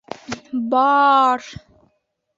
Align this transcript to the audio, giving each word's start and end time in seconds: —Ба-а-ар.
—Ба-а-ар. 0.69 1.41